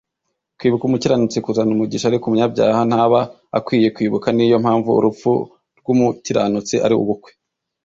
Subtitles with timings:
[0.57, 3.19] Kwibuka umukiranutsi kuzana umugisha Ariko umunyabyaha ntaba
[3.57, 5.31] akwiye kwibuka niyo mpamvu urupfu
[5.79, 7.31] rwumukiranutsi ari ubukwe.